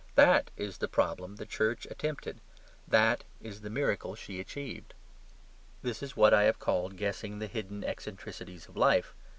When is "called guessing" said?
6.57-7.37